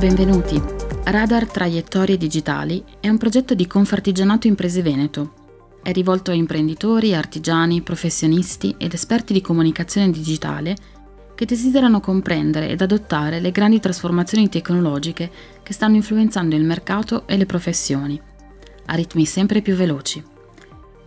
Benvenuti. 0.00 0.58
Radar 1.04 1.46
Traiettorie 1.46 2.16
Digitali 2.16 2.82
è 3.00 3.10
un 3.10 3.18
progetto 3.18 3.54
di 3.54 3.66
Confartigianato 3.66 4.46
Imprese 4.46 4.80
Veneto. 4.80 5.34
È 5.82 5.92
rivolto 5.92 6.30
a 6.30 6.34
imprenditori, 6.34 7.14
artigiani, 7.14 7.82
professionisti 7.82 8.74
ed 8.78 8.94
esperti 8.94 9.34
di 9.34 9.42
comunicazione 9.42 10.10
digitale 10.10 10.74
che 11.34 11.44
desiderano 11.44 12.00
comprendere 12.00 12.70
ed 12.70 12.80
adottare 12.80 13.40
le 13.40 13.50
grandi 13.50 13.78
trasformazioni 13.78 14.48
tecnologiche 14.48 15.30
che 15.62 15.72
stanno 15.74 15.96
influenzando 15.96 16.56
il 16.56 16.64
mercato 16.64 17.26
e 17.26 17.36
le 17.36 17.44
professioni, 17.44 18.18
a 18.86 18.94
ritmi 18.94 19.26
sempre 19.26 19.60
più 19.60 19.74
veloci. 19.74 20.24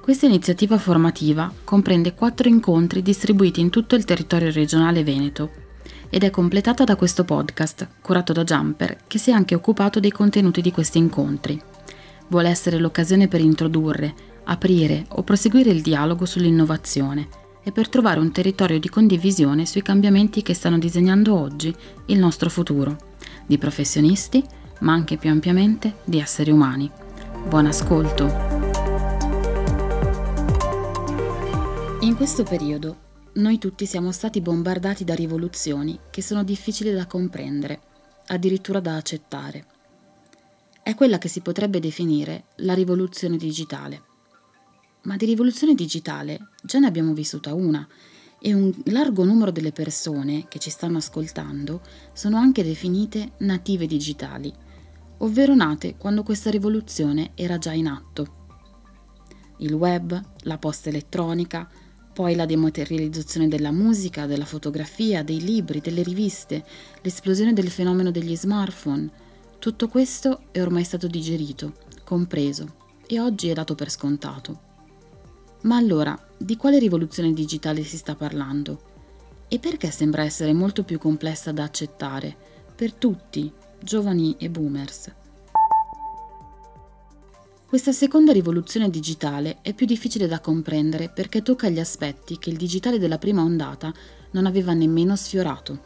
Questa 0.04 0.28
iniziativa 0.28 0.78
formativa 0.78 1.52
comprende 1.64 2.14
quattro 2.14 2.48
incontri 2.48 3.02
distribuiti 3.02 3.60
in 3.60 3.72
tutto 3.72 3.96
il 3.96 4.06
territorio 4.06 4.52
regionale 4.52 5.04
veneto 5.04 5.63
ed 6.14 6.24
è 6.24 6.30
completata 6.30 6.84
da 6.84 6.96
questo 6.96 7.24
podcast, 7.24 7.88
curato 8.00 8.34
da 8.34 8.44
Jumper, 8.44 8.98
che 9.08 9.18
si 9.18 9.32
è 9.32 9.34
anche 9.34 9.56
occupato 9.56 10.00
dei 10.00 10.12
contenuti 10.12 10.62
di 10.62 10.72
questi 10.72 11.00
incontri. 11.00 11.60
Vuole 12.28 12.50
essere 12.50 12.78
l'occasione 12.78 13.28
per 13.28 13.42
introdurre, 13.42 14.14
aprire 14.44 15.08
o 15.08 15.24
proseguire 15.24 15.72
il 15.72 15.82
dialogo 15.82 16.26
sull'innovazione 16.26 17.28
e 17.64 17.72
per 17.72 17.90
trovare 17.90 18.20
un 18.20 18.32
territorio 18.32 18.80
di 18.80 18.90
condivisione 18.90 19.66
sui 19.66 19.82
cambiamenti 19.82 20.44
che 20.44 20.54
stanno 20.54 20.78
disegnando 20.78 21.36
oggi 21.36 21.76
il 22.06 22.20
nostro 22.20 22.52
futuro, 22.52 22.96
di 23.48 23.58
professionisti, 23.58 24.44
ma 24.82 24.94
anche 24.94 25.18
più 25.18 25.32
ampiamente 25.32 25.96
di 26.04 26.20
esseri 26.20 26.52
umani. 26.52 26.92
Buon 27.48 27.66
ascolto! 27.66 28.62
In 32.02 32.16
questo 32.16 32.44
periodo 32.44 33.03
noi 33.36 33.58
tutti 33.58 33.86
siamo 33.86 34.12
stati 34.12 34.42
bombardati 34.42 35.04
da 35.04 35.16
rivoluzioni 35.16 36.00
che 36.10 36.22
sono 36.22 36.44
difficili 36.44 36.92
da 36.92 37.08
comprendere, 37.08 37.82
addirittura 38.28 38.80
da 38.80 38.96
accettare. 38.96 39.66
È 40.82 40.96
quella 40.96 41.18
che 41.18 41.28
si 41.28 41.42
potrebbe 41.42 41.80
definire 41.80 42.46
la 42.58 42.74
rivoluzione 42.74 43.38
digitale 43.38 44.12
ma 45.04 45.18
di 45.18 45.26
rivoluzione 45.26 45.74
digitale 45.74 46.50
già 46.64 46.80
ne 46.80 46.88
abbiamo 46.88 47.14
vissuta 47.14 47.54
una 47.54 47.88
e 48.40 48.54
un 48.54 48.74
largo 48.86 49.24
numero 49.24 49.52
delle 49.52 49.72
persone 49.72 50.48
che 50.48 50.60
ci 50.60 50.70
stanno 50.70 50.98
ascoltando 50.98 51.82
sono 52.14 52.38
anche 52.38 52.64
definite 52.64 53.34
native 53.40 53.86
digitali, 53.86 54.54
ovvero 55.20 55.56
nate 55.56 55.96
quando 55.98 56.24
questa 56.24 56.50
rivoluzione 56.50 57.32
era 57.36 57.58
già 57.58 57.72
in 57.72 57.88
atto. 57.88 58.42
Il 59.60 59.74
web, 59.74 60.22
la 60.42 60.58
posta 60.58 60.90
elettronica, 60.90 61.70
poi 62.14 62.36
la 62.36 62.46
dematerializzazione 62.46 63.48
della 63.48 63.72
musica, 63.72 64.28
della 64.28 64.46
fotografia, 64.46 65.24
dei 65.24 65.42
libri, 65.42 65.82
delle 65.82 66.04
riviste, 66.04 66.64
l'esplosione 67.02 67.54
del 67.54 67.70
fenomeno 67.70 68.12
degli 68.12 68.36
smartphone, 68.36 69.10
tutto 69.58 69.88
questo 69.88 70.44
è 70.52 70.62
ormai 70.62 70.84
stato 70.84 71.08
digerito, 71.08 71.74
compreso 72.04 72.76
e 73.08 73.20
oggi 73.20 73.50
è 73.50 73.54
dato 73.54 73.76
per 73.76 73.90
scontato. 73.90 74.72
Ma 75.64 75.78
allora, 75.78 76.18
di 76.38 76.56
quale 76.56 76.78
rivoluzione 76.78 77.34
digitale 77.34 77.84
si 77.84 77.98
sta 77.98 78.16
parlando? 78.16 78.92
E 79.48 79.60
perché 79.60 79.90
sembra 79.90 80.24
essere 80.24 80.54
molto 80.54 80.84
più 80.84 81.00
complessa 81.00 81.52
da 81.52 81.64
accettare 81.64 82.36
per 82.76 82.94
tutti, 82.94 83.52
giovani 83.82 84.36
e 84.38 84.50
boomers? 84.50 85.12
Questa 87.74 87.92
seconda 87.92 88.32
rivoluzione 88.32 88.88
digitale 88.92 89.58
è 89.64 89.74
più 89.74 89.88
difficile 89.88 90.28
da 90.28 90.40
comprendere 90.40 91.10
perché 91.10 91.42
tocca 91.42 91.70
gli 91.70 91.80
aspetti 91.80 92.38
che 92.38 92.52
il 92.52 92.56
digitale 92.56 93.00
della 93.00 93.18
prima 93.18 93.42
ondata 93.42 93.92
non 94.34 94.46
aveva 94.46 94.74
nemmeno 94.74 95.16
sfiorato. 95.16 95.80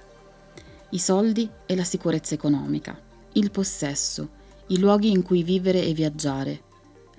I 0.90 1.00
soldi 1.00 1.50
e 1.66 1.78
la 1.78 1.86
sicurezza 1.86 2.34
economica, 2.34 3.00
il 3.32 3.52
possesso, 3.52 4.28
i 4.68 4.80
luoghi 4.80 5.12
in 5.12 5.22
cui 5.22 5.44
vivere 5.44 5.82
e 5.86 5.94
viaggiare, 5.94 6.62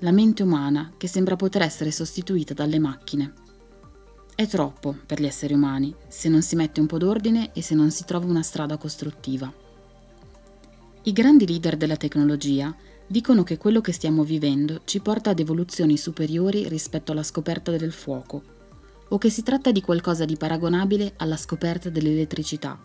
la 0.01 0.13
mente 0.13 0.43
umana 0.43 0.93
che 0.99 1.09
sembra 1.09 1.35
poter 1.35 1.63
essere 1.63 1.91
sostituita 1.91 2.53
dalle 2.53 2.79
macchine. 2.79 3.33
È 4.35 4.47
troppo 4.47 4.95
per 5.07 5.19
gli 5.19 5.25
esseri 5.25 5.55
umani 5.55 5.95
se 6.09 6.29
non 6.29 6.43
si 6.43 6.57
mette 6.57 6.81
un 6.81 6.87
po' 6.87 6.99
d'ordine 6.99 7.53
e 7.55 7.63
se 7.63 7.75
non 7.75 7.91
si 7.91 8.05
trova 8.05 8.27
una 8.27 8.43
strada 8.43 8.77
costruttiva. 8.77 9.51
I 11.05 11.13
grandi 11.15 11.47
leader 11.47 11.79
della 11.79 11.97
tecnologia 11.97 12.77
dicono 13.09 13.43
che 13.43 13.57
quello 13.57 13.81
che 13.81 13.93
stiamo 13.93 14.23
vivendo 14.23 14.83
ci 14.85 15.01
porta 15.01 15.31
ad 15.31 15.41
evoluzioni 15.41 15.97
superiori 15.97 16.69
rispetto 16.69 17.13
alla 17.13 17.23
scoperta 17.23 17.75
del 17.77 17.93
fuoco, 17.93 18.43
o 19.09 19.19
che 19.19 19.31
si 19.31 19.43
tratta 19.43 19.73
di 19.73 19.81
qualcosa 19.81 20.27
di 20.27 20.37
paragonabile 20.37 21.15
alla 21.17 21.39
scoperta 21.39 21.89
dell'elettricità, 21.89 22.79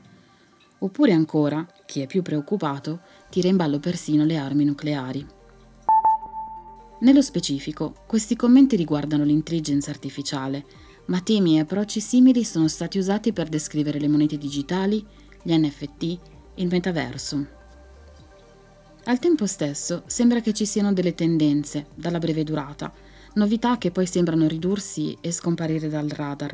oppure 0.79 1.11
ancora, 1.11 1.67
chi 1.85 1.99
è 1.99 2.07
più 2.07 2.21
preoccupato, 2.21 3.01
tira 3.29 3.49
in 3.49 3.57
ballo 3.57 3.79
persino 3.79 4.23
le 4.23 4.37
armi 4.37 4.63
nucleari. 4.63 5.25
Nello 7.01 7.21
specifico, 7.21 7.93
questi 8.07 8.37
commenti 8.37 8.77
riguardano 8.77 9.25
l'intelligenza 9.25 9.91
artificiale, 9.91 10.65
ma 11.07 11.19
temi 11.19 11.57
e 11.57 11.59
approcci 11.59 11.99
simili 11.99 12.45
sono 12.45 12.69
stati 12.69 12.97
usati 12.97 13.33
per 13.33 13.49
descrivere 13.49 13.99
le 13.99 14.07
monete 14.07 14.37
digitali, 14.37 15.05
gli 15.41 15.53
NFT 15.53 16.19
il 16.55 16.67
metaverso. 16.67 17.61
Al 19.05 19.19
tempo 19.19 19.45
stesso 19.47 20.03
sembra 20.05 20.39
che 20.39 20.53
ci 20.53 20.65
siano 20.65 20.93
delle 20.93 21.13
tendenze, 21.13 21.87
dalla 21.93 22.19
breve 22.19 22.45
durata, 22.45 22.89
novità 23.33 23.77
che 23.77 23.91
poi 23.91 24.05
sembrano 24.05 24.47
ridursi 24.47 25.17
e 25.19 25.33
scomparire 25.33 25.89
dal 25.89 26.07
radar. 26.07 26.53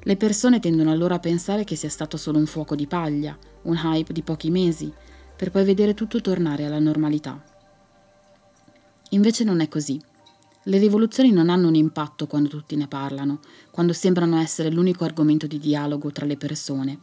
Le 0.00 0.16
persone 0.16 0.60
tendono 0.60 0.92
allora 0.92 1.16
a 1.16 1.18
pensare 1.18 1.64
che 1.64 1.74
sia 1.74 1.88
stato 1.88 2.16
solo 2.16 2.38
un 2.38 2.46
fuoco 2.46 2.76
di 2.76 2.86
paglia, 2.86 3.36
un 3.62 3.74
hype 3.74 4.12
di 4.12 4.22
pochi 4.22 4.48
mesi, 4.48 4.92
per 5.36 5.50
poi 5.50 5.64
vedere 5.64 5.92
tutto 5.92 6.20
tornare 6.20 6.66
alla 6.66 6.78
normalità. 6.78 7.42
Invece 9.10 9.42
non 9.42 9.60
è 9.60 9.66
così. 9.66 10.00
Le 10.64 10.78
rivoluzioni 10.78 11.32
non 11.32 11.48
hanno 11.48 11.66
un 11.66 11.74
impatto 11.74 12.28
quando 12.28 12.48
tutti 12.48 12.76
ne 12.76 12.86
parlano, 12.86 13.40
quando 13.72 13.92
sembrano 13.92 14.38
essere 14.38 14.70
l'unico 14.70 15.02
argomento 15.02 15.48
di 15.48 15.58
dialogo 15.58 16.12
tra 16.12 16.26
le 16.26 16.36
persone. 16.36 17.00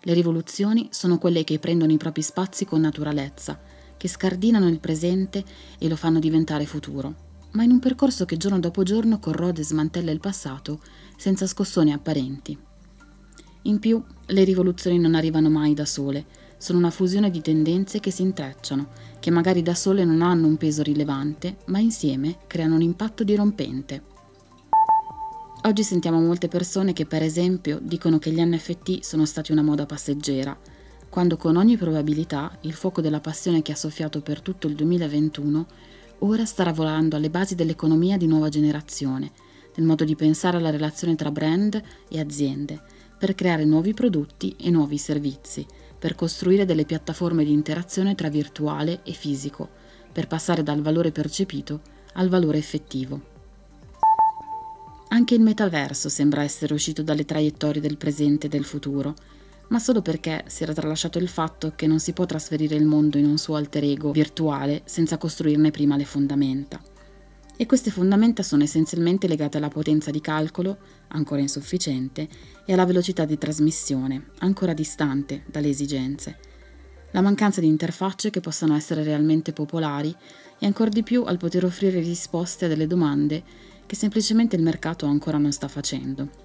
Le 0.00 0.14
rivoluzioni 0.14 0.88
sono 0.90 1.18
quelle 1.18 1.44
che 1.44 1.58
prendono 1.58 1.92
i 1.92 1.98
propri 1.98 2.22
spazi 2.22 2.64
con 2.64 2.80
naturalezza, 2.80 3.58
che 3.96 4.08
scardinano 4.08 4.68
il 4.68 4.80
presente 4.80 5.44
e 5.78 5.88
lo 5.88 5.96
fanno 5.96 6.18
diventare 6.18 6.66
futuro, 6.66 7.14
ma 7.52 7.62
in 7.62 7.70
un 7.70 7.78
percorso 7.78 8.24
che 8.24 8.36
giorno 8.36 8.58
dopo 8.58 8.82
giorno 8.82 9.18
corrode 9.18 9.60
e 9.60 9.64
smantella 9.64 10.10
il 10.10 10.20
passato 10.20 10.80
senza 11.16 11.46
scossoni 11.46 11.92
apparenti. 11.92 12.58
In 13.62 13.78
più, 13.78 14.02
le 14.26 14.44
rivoluzioni 14.44 14.98
non 14.98 15.14
arrivano 15.14 15.48
mai 15.48 15.74
da 15.74 15.84
sole, 15.84 16.26
sono 16.58 16.78
una 16.78 16.90
fusione 16.90 17.30
di 17.30 17.40
tendenze 17.40 18.00
che 18.00 18.10
si 18.10 18.22
intrecciano, 18.22 18.88
che 19.20 19.30
magari 19.30 19.62
da 19.62 19.74
sole 19.74 20.04
non 20.04 20.22
hanno 20.22 20.46
un 20.46 20.56
peso 20.56 20.82
rilevante, 20.82 21.56
ma 21.66 21.78
insieme 21.78 22.38
creano 22.46 22.74
un 22.74 22.82
impatto 22.82 23.24
dirompente. 23.24 24.12
Oggi 25.62 25.82
sentiamo 25.82 26.20
molte 26.20 26.48
persone 26.48 26.92
che 26.92 27.06
per 27.06 27.22
esempio 27.22 27.78
dicono 27.82 28.18
che 28.18 28.30
gli 28.30 28.40
NFT 28.40 29.00
sono 29.00 29.24
stati 29.24 29.50
una 29.50 29.62
moda 29.62 29.86
passeggera, 29.86 30.54
quando 31.14 31.36
con 31.36 31.54
ogni 31.54 31.76
probabilità 31.76 32.58
il 32.62 32.72
fuoco 32.72 33.00
della 33.00 33.20
passione 33.20 33.62
che 33.62 33.70
ha 33.70 33.76
soffiato 33.76 34.20
per 34.20 34.40
tutto 34.40 34.66
il 34.66 34.74
2021 34.74 35.66
ora 36.18 36.44
starà 36.44 36.72
volando 36.72 37.14
alle 37.14 37.30
basi 37.30 37.54
dell'economia 37.54 38.16
di 38.16 38.26
nuova 38.26 38.48
generazione, 38.48 39.30
del 39.72 39.84
modo 39.84 40.02
di 40.02 40.16
pensare 40.16 40.56
alla 40.56 40.70
relazione 40.70 41.14
tra 41.14 41.30
brand 41.30 41.80
e 42.08 42.18
aziende, 42.18 42.82
per 43.16 43.36
creare 43.36 43.64
nuovi 43.64 43.94
prodotti 43.94 44.56
e 44.58 44.70
nuovi 44.70 44.98
servizi, 44.98 45.64
per 45.96 46.16
costruire 46.16 46.64
delle 46.64 46.84
piattaforme 46.84 47.44
di 47.44 47.52
interazione 47.52 48.16
tra 48.16 48.28
virtuale 48.28 49.02
e 49.04 49.12
fisico, 49.12 49.68
per 50.10 50.26
passare 50.26 50.64
dal 50.64 50.82
valore 50.82 51.12
percepito 51.12 51.80
al 52.14 52.28
valore 52.28 52.58
effettivo. 52.58 53.20
Anche 55.10 55.34
il 55.36 55.42
metaverso 55.42 56.08
sembra 56.08 56.42
essere 56.42 56.74
uscito 56.74 57.04
dalle 57.04 57.24
traiettorie 57.24 57.80
del 57.80 57.98
presente 57.98 58.46
e 58.46 58.50
del 58.50 58.64
futuro, 58.64 59.14
ma 59.68 59.78
solo 59.78 60.02
perché 60.02 60.44
si 60.46 60.62
era 60.62 60.72
tralasciato 60.72 61.18
il 61.18 61.28
fatto 61.28 61.72
che 61.74 61.86
non 61.86 61.98
si 61.98 62.12
può 62.12 62.26
trasferire 62.26 62.74
il 62.74 62.84
mondo 62.84 63.18
in 63.18 63.26
un 63.26 63.38
suo 63.38 63.56
alter 63.56 63.84
ego 63.84 64.12
virtuale 64.12 64.82
senza 64.84 65.18
costruirne 65.18 65.70
prima 65.70 65.96
le 65.96 66.04
fondamenta 66.04 66.80
e 67.56 67.66
queste 67.66 67.90
fondamenta 67.90 68.42
sono 68.42 68.64
essenzialmente 68.64 69.28
legate 69.28 69.58
alla 69.58 69.68
potenza 69.68 70.10
di 70.10 70.20
calcolo, 70.20 70.78
ancora 71.08 71.40
insufficiente, 71.40 72.28
e 72.66 72.72
alla 72.72 72.84
velocità 72.84 73.24
di 73.24 73.38
trasmissione, 73.38 74.30
ancora 74.38 74.74
distante 74.74 75.44
dalle 75.46 75.68
esigenze. 75.68 76.36
La 77.12 77.20
mancanza 77.20 77.60
di 77.60 77.68
interfacce 77.68 78.30
che 78.30 78.40
possano 78.40 78.74
essere 78.74 79.04
realmente 79.04 79.52
popolari 79.52 80.14
e 80.58 80.66
ancora 80.66 80.90
di 80.90 81.04
più 81.04 81.22
al 81.22 81.36
poter 81.36 81.64
offrire 81.64 82.00
risposte 82.00 82.64
a 82.64 82.68
delle 82.68 82.88
domande 82.88 83.42
che 83.86 83.94
semplicemente 83.94 84.56
il 84.56 84.62
mercato 84.62 85.06
ancora 85.06 85.38
non 85.38 85.52
sta 85.52 85.68
facendo. 85.68 86.43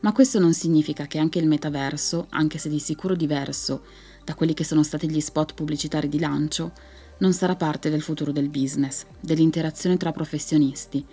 Ma 0.00 0.12
questo 0.12 0.38
non 0.38 0.54
significa 0.54 1.06
che 1.06 1.18
anche 1.18 1.38
il 1.38 1.48
metaverso, 1.48 2.26
anche 2.30 2.58
se 2.58 2.68
di 2.68 2.78
sicuro 2.78 3.14
diverso 3.14 3.82
da 4.24 4.34
quelli 4.34 4.54
che 4.54 4.64
sono 4.64 4.82
stati 4.82 5.10
gli 5.10 5.20
spot 5.20 5.54
pubblicitari 5.54 6.08
di 6.08 6.18
lancio, 6.18 6.72
non 7.18 7.32
sarà 7.32 7.56
parte 7.56 7.90
del 7.90 8.02
futuro 8.02 8.30
del 8.30 8.48
business, 8.48 9.04
dell'interazione 9.20 9.96
tra 9.96 10.12
professionisti, 10.12 11.04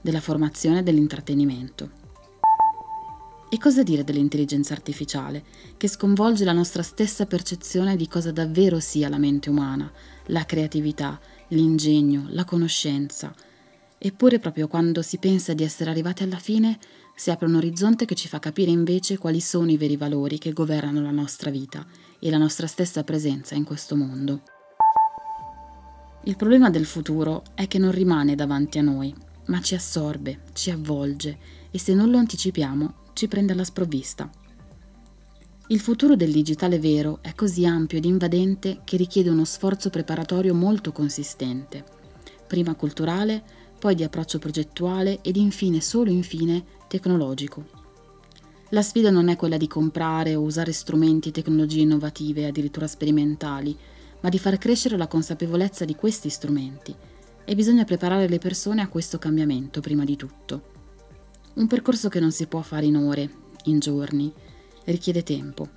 della 0.00 0.20
formazione 0.20 0.80
e 0.80 0.82
dell'intrattenimento. 0.82 2.06
E 3.50 3.58
cosa 3.58 3.82
dire 3.82 4.04
dell'intelligenza 4.04 4.74
artificiale, 4.74 5.42
che 5.76 5.88
sconvolge 5.88 6.44
la 6.44 6.52
nostra 6.52 6.82
stessa 6.82 7.24
percezione 7.24 7.96
di 7.96 8.06
cosa 8.06 8.30
davvero 8.30 8.78
sia 8.78 9.08
la 9.08 9.18
mente 9.18 9.48
umana, 9.48 9.90
la 10.26 10.44
creatività, 10.44 11.18
l'ingegno, 11.48 12.26
la 12.28 12.44
conoscenza. 12.44 13.34
Eppure 13.96 14.38
proprio 14.38 14.68
quando 14.68 15.00
si 15.00 15.16
pensa 15.16 15.54
di 15.54 15.64
essere 15.64 15.88
arrivati 15.90 16.22
alla 16.22 16.38
fine, 16.38 16.78
si 17.18 17.32
apre 17.32 17.46
un 17.46 17.56
orizzonte 17.56 18.04
che 18.04 18.14
ci 18.14 18.28
fa 18.28 18.38
capire 18.38 18.70
invece 18.70 19.18
quali 19.18 19.40
sono 19.40 19.72
i 19.72 19.76
veri 19.76 19.96
valori 19.96 20.38
che 20.38 20.52
governano 20.52 21.02
la 21.02 21.10
nostra 21.10 21.50
vita 21.50 21.84
e 22.20 22.30
la 22.30 22.38
nostra 22.38 22.68
stessa 22.68 23.02
presenza 23.02 23.56
in 23.56 23.64
questo 23.64 23.96
mondo. 23.96 24.42
Il 26.22 26.36
problema 26.36 26.70
del 26.70 26.86
futuro 26.86 27.42
è 27.54 27.66
che 27.66 27.78
non 27.78 27.90
rimane 27.90 28.36
davanti 28.36 28.78
a 28.78 28.82
noi, 28.82 29.12
ma 29.46 29.60
ci 29.60 29.74
assorbe, 29.74 30.42
ci 30.52 30.70
avvolge 30.70 31.38
e 31.72 31.78
se 31.80 31.92
non 31.92 32.08
lo 32.08 32.18
anticipiamo 32.18 32.94
ci 33.14 33.26
prende 33.26 33.52
alla 33.52 33.64
sprovvista. 33.64 34.30
Il 35.66 35.80
futuro 35.80 36.14
del 36.14 36.30
digitale 36.30 36.78
vero 36.78 37.18
è 37.20 37.34
così 37.34 37.66
ampio 37.66 37.98
ed 37.98 38.04
invadente 38.04 38.82
che 38.84 38.96
richiede 38.96 39.28
uno 39.28 39.44
sforzo 39.44 39.90
preparatorio 39.90 40.54
molto 40.54 40.92
consistente, 40.92 41.84
prima 42.46 42.76
culturale, 42.76 43.42
poi 43.78 43.94
di 43.94 44.02
approccio 44.02 44.38
progettuale 44.38 45.20
ed 45.22 45.36
infine, 45.36 45.80
solo 45.80 46.10
infine, 46.10 46.64
tecnologico. 46.88 47.64
La 48.70 48.82
sfida 48.82 49.10
non 49.10 49.28
è 49.28 49.36
quella 49.36 49.56
di 49.56 49.66
comprare 49.66 50.34
o 50.34 50.42
usare 50.42 50.72
strumenti 50.72 51.28
e 51.28 51.32
tecnologie 51.32 51.80
innovative, 51.80 52.46
addirittura 52.46 52.86
sperimentali, 52.86 53.76
ma 54.20 54.28
di 54.28 54.38
far 54.38 54.58
crescere 54.58 54.96
la 54.96 55.06
consapevolezza 55.06 55.84
di 55.84 55.94
questi 55.94 56.28
strumenti 56.28 56.94
e 57.44 57.54
bisogna 57.54 57.84
preparare 57.84 58.28
le 58.28 58.38
persone 58.38 58.82
a 58.82 58.88
questo 58.88 59.18
cambiamento 59.18 59.80
prima 59.80 60.04
di 60.04 60.16
tutto. 60.16 60.76
Un 61.54 61.66
percorso 61.66 62.10
che 62.10 62.20
non 62.20 62.30
si 62.30 62.46
può 62.46 62.60
fare 62.60 62.84
in 62.84 62.96
ore, 62.96 63.30
in 63.64 63.78
giorni, 63.78 64.30
richiede 64.84 65.22
tempo. 65.22 65.68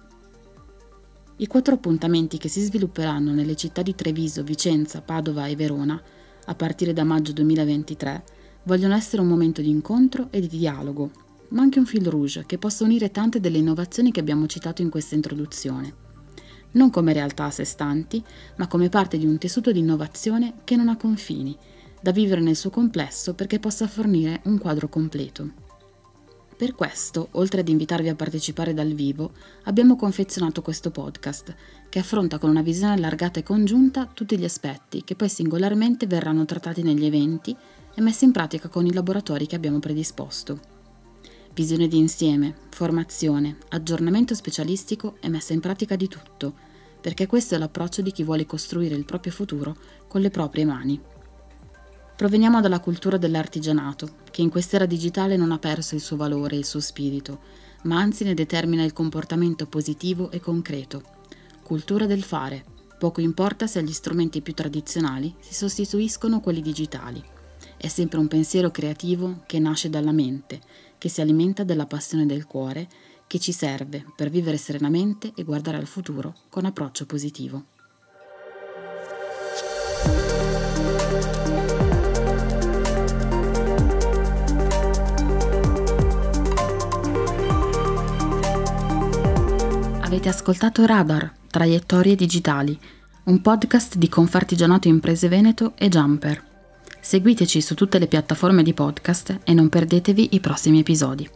I 1.37 1.47
quattro 1.47 1.75
appuntamenti 1.75 2.37
che 2.37 2.49
si 2.49 2.61
svilupperanno 2.61 3.31
nelle 3.31 3.55
città 3.55 3.81
di 3.81 3.95
Treviso, 3.95 4.43
Vicenza, 4.43 5.01
Padova 5.01 5.47
e 5.47 5.55
Verona 5.55 6.01
a 6.45 6.55
partire 6.55 6.93
da 6.93 7.03
maggio 7.03 7.31
2023 7.33 8.23
vogliono 8.63 8.95
essere 8.95 9.21
un 9.21 9.27
momento 9.27 9.61
di 9.61 9.69
incontro 9.69 10.27
e 10.31 10.39
di 10.39 10.47
dialogo, 10.47 11.11
ma 11.49 11.61
anche 11.61 11.79
un 11.79 11.85
fil 11.85 12.07
rouge 12.07 12.45
che 12.45 12.57
possa 12.57 12.83
unire 12.83 13.11
tante 13.11 13.39
delle 13.39 13.57
innovazioni 13.57 14.11
che 14.11 14.19
abbiamo 14.19 14.47
citato 14.47 14.81
in 14.81 14.89
questa 14.89 15.15
introduzione. 15.15 15.93
Non 16.71 16.89
come 16.89 17.13
realtà 17.13 17.45
a 17.45 17.51
sé 17.51 17.65
stanti, 17.65 18.23
ma 18.57 18.67
come 18.67 18.89
parte 18.89 19.17
di 19.17 19.25
un 19.25 19.37
tessuto 19.37 19.71
di 19.71 19.79
innovazione 19.79 20.55
che 20.63 20.75
non 20.75 20.87
ha 20.87 20.97
confini, 20.97 21.55
da 22.01 22.11
vivere 22.11 22.41
nel 22.41 22.55
suo 22.55 22.69
complesso 22.69 23.33
perché 23.33 23.59
possa 23.59 23.87
fornire 23.87 24.41
un 24.45 24.57
quadro 24.57 24.87
completo. 24.87 25.60
Per 26.61 26.75
questo, 26.75 27.29
oltre 27.31 27.61
ad 27.61 27.69
invitarvi 27.69 28.09
a 28.09 28.13
partecipare 28.13 28.75
dal 28.75 28.93
vivo, 28.93 29.31
abbiamo 29.63 29.95
confezionato 29.95 30.61
questo 30.61 30.91
podcast, 30.91 31.55
che 31.89 31.97
affronta 31.97 32.37
con 32.37 32.51
una 32.51 32.61
visione 32.61 32.93
allargata 32.93 33.39
e 33.39 33.43
congiunta 33.43 34.05
tutti 34.05 34.37
gli 34.37 34.43
aspetti 34.43 35.03
che 35.03 35.15
poi 35.15 35.27
singolarmente 35.27 36.05
verranno 36.05 36.45
trattati 36.45 36.83
negli 36.83 37.03
eventi 37.03 37.57
e 37.95 38.01
messi 38.01 38.25
in 38.25 38.31
pratica 38.31 38.67
con 38.67 38.85
i 38.85 38.93
laboratori 38.93 39.47
che 39.47 39.55
abbiamo 39.55 39.79
predisposto. 39.79 40.59
Visione 41.51 41.87
di 41.87 41.97
insieme, 41.97 42.53
formazione, 42.69 43.57
aggiornamento 43.69 44.35
specialistico 44.35 45.15
e 45.19 45.29
messa 45.29 45.53
in 45.53 45.61
pratica 45.61 45.95
di 45.95 46.07
tutto, 46.07 46.53
perché 47.01 47.25
questo 47.25 47.55
è 47.55 47.57
l'approccio 47.57 48.03
di 48.03 48.11
chi 48.11 48.21
vuole 48.21 48.45
costruire 48.45 48.93
il 48.93 49.05
proprio 49.05 49.31
futuro 49.31 49.75
con 50.07 50.21
le 50.21 50.29
proprie 50.29 50.65
mani. 50.65 51.01
Proveniamo 52.21 52.61
dalla 52.61 52.79
cultura 52.79 53.17
dell'artigianato, 53.17 54.17
che 54.29 54.43
in 54.43 54.51
quest'era 54.51 54.85
digitale 54.85 55.37
non 55.37 55.51
ha 55.51 55.57
perso 55.57 55.95
il 55.95 56.01
suo 56.01 56.17
valore 56.17 56.53
e 56.53 56.59
il 56.59 56.65
suo 56.65 56.79
spirito, 56.79 57.39
ma 57.85 57.97
anzi 57.97 58.23
ne 58.23 58.35
determina 58.35 58.83
il 58.83 58.93
comportamento 58.93 59.65
positivo 59.65 60.29
e 60.29 60.39
concreto. 60.39 61.01
Cultura 61.63 62.05
del 62.05 62.21
fare. 62.21 62.63
Poco 62.99 63.21
importa 63.21 63.65
se 63.65 63.79
agli 63.79 63.91
strumenti 63.91 64.43
più 64.43 64.53
tradizionali 64.53 65.33
si 65.39 65.55
sostituiscono 65.55 66.41
quelli 66.41 66.61
digitali. 66.61 67.23
È 67.75 67.87
sempre 67.87 68.19
un 68.19 68.27
pensiero 68.27 68.69
creativo 68.69 69.41
che 69.47 69.57
nasce 69.57 69.89
dalla 69.89 70.11
mente, 70.11 70.61
che 70.99 71.09
si 71.09 71.21
alimenta 71.21 71.63
della 71.63 71.87
passione 71.87 72.27
del 72.27 72.45
cuore, 72.45 72.87
che 73.25 73.39
ci 73.39 73.51
serve 73.51 74.05
per 74.15 74.29
vivere 74.29 74.57
serenamente 74.57 75.31
e 75.35 75.41
guardare 75.41 75.77
al 75.77 75.87
futuro 75.87 76.35
con 76.49 76.65
approccio 76.65 77.07
positivo. 77.07 77.70
Avete 90.21 90.37
ascoltato 90.37 90.85
Radar, 90.85 91.33
Traiettorie 91.49 92.15
Digitali, 92.15 92.77
un 93.23 93.41
podcast 93.41 93.95
di 93.95 94.07
Confartigianato 94.07 94.87
Imprese 94.87 95.27
Veneto 95.27 95.73
e 95.75 95.89
Jumper. 95.89 96.43
Seguiteci 96.99 97.59
su 97.59 97.73
tutte 97.73 97.97
le 97.97 98.05
piattaforme 98.05 98.61
di 98.61 98.75
podcast 98.75 99.39
e 99.43 99.53
non 99.55 99.67
perdetevi 99.67 100.35
i 100.35 100.39
prossimi 100.39 100.77
episodi. 100.77 101.27